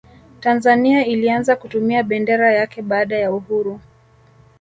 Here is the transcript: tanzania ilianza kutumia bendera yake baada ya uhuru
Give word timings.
tanzania 0.39 1.05
ilianza 1.05 1.55
kutumia 1.55 2.03
bendera 2.03 2.53
yake 2.53 2.81
baada 2.81 3.15
ya 3.17 3.31
uhuru 3.31 3.79